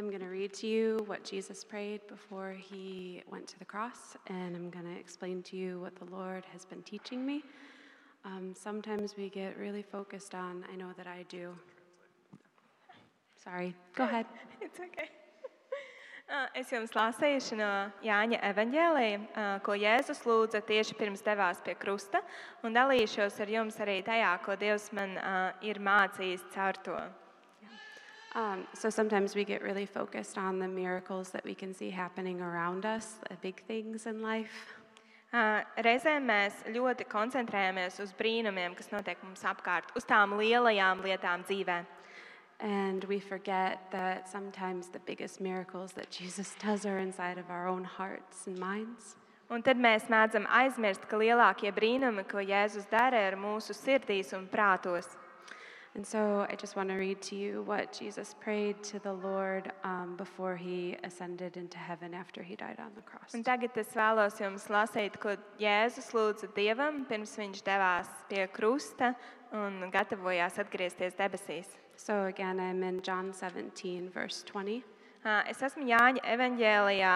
[0.00, 4.16] I'm going to read to you what Jesus prayed before he went to the cross,
[4.28, 7.44] and I'm going to explain to you what the Lord has been teaching me.
[8.24, 11.54] Um, sometimes we get really focused on, I know that I do.
[13.44, 14.24] Sorry, go ahead.
[14.62, 15.10] It's okay.
[16.30, 21.76] Uh, Es jums lasīšu no Jāņa evanģēlīja, uh, ko Jēzus lūdza tieši pirms devās pie
[21.76, 22.24] krusta,
[22.64, 27.02] un dalīšos ar jums arī tajā, ko Dievs man uh, ir mācījis caur to.
[28.34, 32.40] Um, so sometimes we get really focused on the miracles that we can see happening
[32.40, 34.74] around us, the big things in life.
[35.32, 41.44] Uh, Reizēm mēs ļoti koncentrējamies uz brīnumiem, kas notiek mums apkārt, uz tām lielajām lietām
[41.46, 41.84] dzīvē.
[42.60, 47.66] And we forget that sometimes the biggest miracles that Jesus does are inside of our
[47.66, 49.16] own hearts and minds.
[49.50, 54.44] Un tad mēs mēdzam aizmirst, ka lielākie brīnumi, ko Jēzus dara, ir mūsu sirdīs un
[54.46, 55.08] prātos.
[55.96, 59.72] And so I just want to read to you what Jesus prayed to the Lord
[59.82, 63.34] um, before he ascended into heaven after he died on the cross.
[63.34, 69.16] Un tagad es vēlos jums lasīt, ko Jēzus lūdza Dievam, pirms viņš devās pie krusta
[69.52, 71.66] un gatavojās atgriezties debesīs.
[71.96, 74.84] So again, I'm in John 17, verse 20.
[75.26, 77.14] Ā, Es esmu Jāņa evanģēlijā,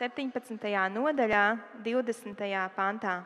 [0.00, 0.72] 17.
[0.96, 1.44] nodaļā,
[1.84, 2.40] 20.
[2.74, 3.24] pantā.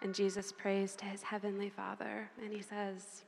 [0.00, 3.24] And Jesus prays to his heavenly Father, and he says,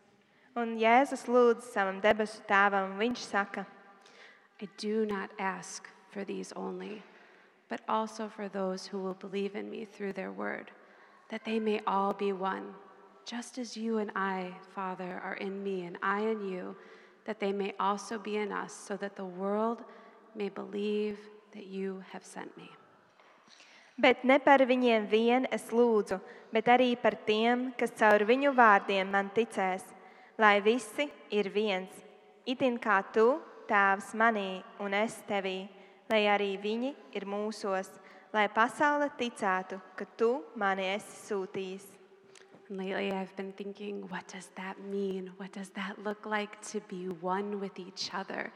[0.52, 3.64] Un Jēzus lūdz savam debesu tēvam, viņš saka,
[4.60, 7.02] I do not ask for these only,
[7.68, 10.70] but also for those who will believe in me through their word,
[11.30, 12.74] that they may all be one,
[13.24, 16.76] just as you and I, Father, are in me and I in you,
[17.24, 19.82] that they may also be in us, so that the world
[20.34, 21.18] may believe
[21.54, 22.70] that you have sent me.
[24.02, 26.18] bet ne par viņiem vien es lūdzu,
[26.52, 29.84] bet arī par tiem, kas caur viņu vārdiem man ticēs,
[30.42, 31.90] lai visi ir viens,
[32.50, 33.36] itin kā tu,
[33.70, 35.68] Tēvs, manī un es tevī,
[36.10, 37.88] lai arī viņi ir mūsos,
[38.34, 41.86] lai pasaule ticētu, ka tu mani esi sūtījis.
[42.68, 45.30] And lately, I've been thinking, what does that mean?
[45.36, 48.50] What does that look like to be one with each other,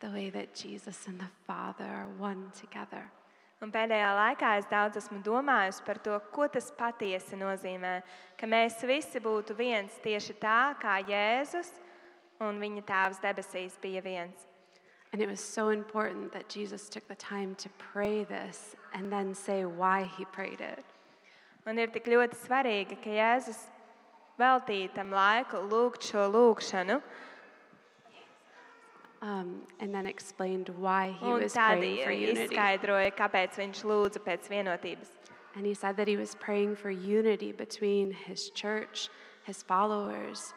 [0.00, 3.10] the way that Jesus and the Father are one together?
[3.64, 8.02] Un pēdējā laikā es daudz esmu domājis par to, ko tas patiesi nozīmē,
[8.36, 11.70] ka mēs visi būtu viens tieši tā, kā Jēzus
[12.44, 14.44] un viņa tēvs debesīs bija viens.
[15.12, 19.34] And it was so important that Jesus took the time to pray this and then
[19.34, 20.84] say why he prayed it.
[21.66, 23.62] Un ir tik ļoti svarīgi, ka Jēzus
[24.36, 27.00] veltīja tam laiku lūgt šo lūgšanu,
[29.22, 32.54] Um, and then explained why he un was praying for unity.
[32.54, 35.08] izskaidroja, kāpēc viņš lūdza pēc vienotības.
[35.56, 39.08] And he said that he was praying for unity between his church,
[39.44, 40.52] his followers,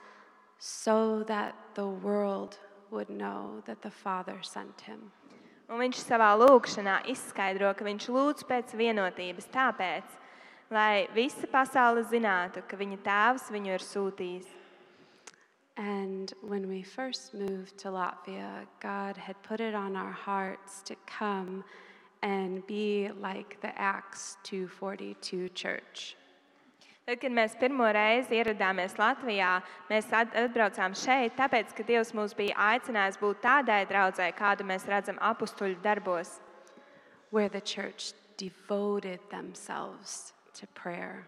[0.57, 2.59] so that the world
[2.91, 5.11] would know that the Father sent him.
[5.69, 10.15] Un viņš savā lūgšanā izskaidro, ka viņš lūdz pēc vienotības, tāpēc,
[10.73, 14.49] lai visa pasaule zinātu, ka viņa tēvs viņu ir sūtījis.
[15.79, 20.95] And when we first moved to Latvia, God had put it on our hearts to
[21.05, 21.63] come
[22.21, 26.17] and be like the Acts 242 church.
[27.05, 32.35] Tad, kad mēs pirmo reizi ieradāmies Latvijā, mēs at- atbraucām šeit, tāpēc, ka Dievs mūs
[32.35, 36.41] bija aicinājis būt tādai draudzē, kādu mēs redzam apakstuļu darbos,
[37.31, 41.25] where the church devoted themselves to prayer.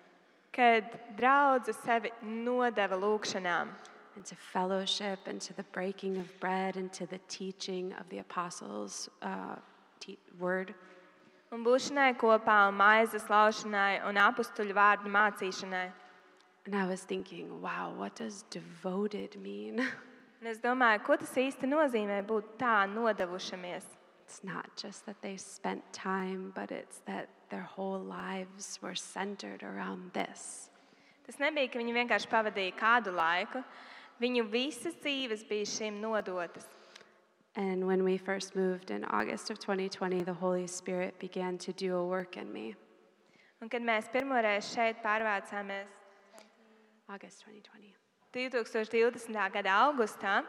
[0.51, 0.83] Kad
[1.15, 3.69] draudzene sevi nodeva lūgšanām,
[4.15, 8.19] and to fellowship and to the breaking of bread and to the teaching of the
[8.19, 9.55] apostles' uh,
[9.99, 10.73] te- word.
[11.51, 15.91] un būšanai kopā, un maizes laušanai un apakstuļu vārdu mācīšanai.
[16.65, 19.85] And I was thinking, wow, what does devoted mean?
[20.41, 23.85] Un es domāju, ko tas īsti nozīmē būt tā nodevušamies.
[24.25, 29.61] It's not just that they spent time, but it's that their whole lives were centered
[29.61, 30.69] around this.
[31.27, 33.61] Tas nebija, ka viņi vienkārši pavadīja kādu laiku.
[34.21, 36.67] Viņu visas dzīves bija šim nodotas.
[37.55, 41.97] And when we first moved in August of 2020, the Holy Spirit began to do
[41.97, 42.75] a work in me.
[43.61, 45.89] Un, kad mēs pirmoreiz šeit pārvācāmies
[47.09, 47.93] August 2020.
[48.31, 49.51] 2020.
[49.51, 50.43] gada augustā,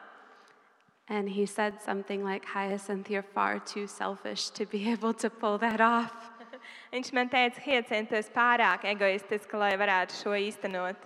[1.09, 5.59] And he said something like, Hyacinth, you're far too selfish to be able to pull
[5.59, 6.31] that off.
[6.93, 10.97] viņš man teica, Hiecint, tu esi pārāk egoistiska, lai varētu šo īstenot.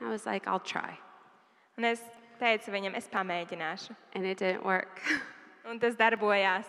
[0.00, 0.98] I was like, I'll try.
[1.78, 2.02] Un es
[2.40, 3.94] teicu viņam, es pamēģināšu.
[4.14, 5.00] And it didn't work.
[5.70, 6.66] Un tas darbojās.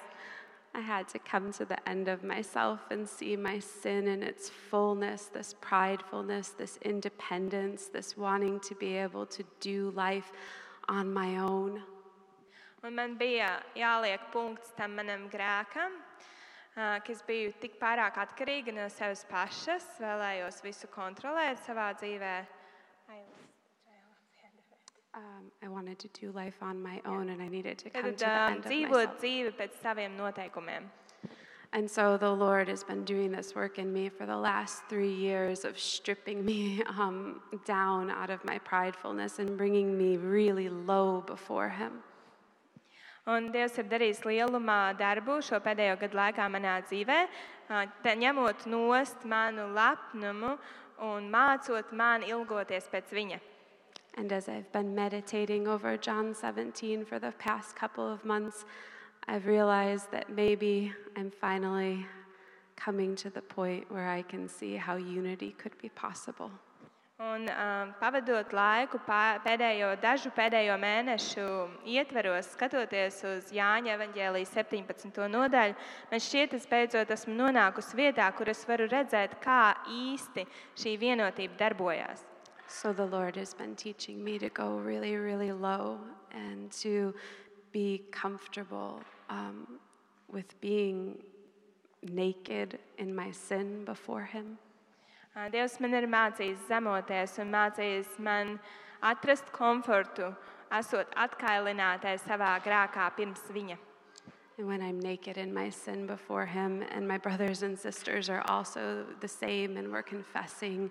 [0.76, 4.50] I had to come to the end of myself and see my sin in its
[4.50, 10.32] fullness this pridefulness, this independence, this wanting to be able to do life
[10.88, 11.82] on my own.
[12.84, 15.98] Un man bija jāliek punkts tam manam grēkam,
[16.78, 22.59] ā, ka es biju tik pārāk atkarīga no sevis pašas, vēlējos visu kontrolēt savā dzīvē.
[25.19, 28.18] Um, I wanted to do life on my own and I needed to come Tad
[28.19, 29.21] to the ā, end of dzīvot myself.
[29.21, 30.83] dzīvi pēc saviem noteikumiem.
[31.74, 35.13] And so the Lord has been doing this work in me for the last three
[35.13, 41.22] years of stripping me um, down out of my pridefulness and bringing me really low
[41.27, 42.01] before Him.
[43.27, 47.19] Un Dievs ir darījis lielumā darbu šo pēdējo gadu laikā manā dzīvē,
[47.69, 50.56] ā, te ņemot nost manu lepnumu
[51.12, 53.38] un mācot man ilgoties pēc viņa.
[54.18, 58.66] And as I've been meditating over John 17 for the past couple of months,
[59.28, 62.06] I've realized that maybe I'm finally
[62.76, 66.52] coming to the point where I can see how unity could be possible.
[67.20, 71.48] Un, um, pavadot laiku pā- pēdējo, dažu pēdējo mēnešu
[71.84, 75.28] ietveros, skatoties uz Jāņa evanģēlijas 17.
[75.28, 75.76] nodaļu,
[76.12, 80.48] man šķiet, es beidzot esmu nonākusi vietā, kur es varu redzēt, kā īsti
[80.80, 82.24] šī vienotība darbojas.
[82.71, 85.98] So the Lord has been teaching me to go really, really low
[86.31, 87.16] and to
[87.71, 89.80] be comfortable um,
[90.31, 91.18] with being
[92.04, 94.60] naked in my sin before Him.
[95.36, 98.60] Ā, Dievs man ir mācījis zemoties un mācījis man
[99.01, 100.30] atrast komfortu,
[100.69, 103.77] esot atkailinātai savā grēkā pirms viņa.
[104.60, 108.44] And when I'm naked in my sin before Him, and my brothers and sisters are
[108.50, 110.90] also the same, and we're confessing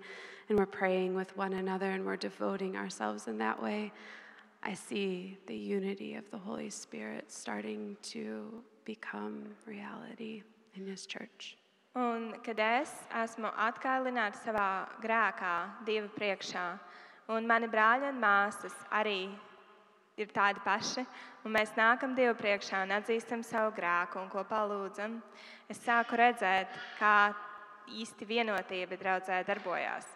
[0.49, 3.91] and we're praying with one another and we're devoting ourselves in that way,
[4.63, 10.41] I see the unity of the Holy Spirit starting to become reality
[10.73, 11.55] in His church.
[11.95, 16.79] Un kad es esmu savā grēkā, Dieva priekšā,
[17.29, 19.29] un mani brāļi un māsas arī
[20.19, 21.05] ir tādi paši,
[21.45, 25.19] un mēs nākam Dieva priekšā un atzīstam savu grēku un kopā lūdzam,
[25.71, 27.33] es sāku redzēt, kā
[27.89, 30.07] īsti vienotība draudzē darbojās.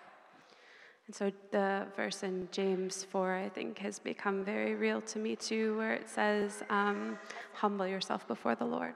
[1.06, 5.36] And so the verse in James 4, I think, has become very real to me
[5.36, 7.18] too, where it says, um,
[7.56, 8.94] Humble yourself before the Lord.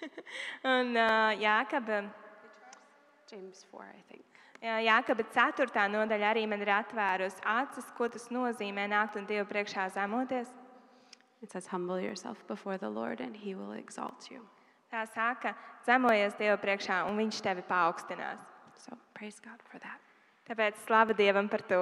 [0.64, 2.08] Un uh, Jākaba,
[3.28, 4.24] James 4, I think.
[4.62, 5.86] Jā, Jākaba 4.
[5.92, 10.48] nodaļa arī man ir atvērusi acis, ko tas nozīmē nākt un Dieva priekšā zemoties.
[11.42, 14.44] It says, Humble yourself before the Lord, and he will exalt you.
[14.92, 15.54] Tā saka,
[15.86, 18.42] zemojies Dieva priekšā, un Viņš tevi paaugstinās.
[18.76, 20.00] So praise God for that.
[20.48, 21.80] Tāpēc slava Dievam par to.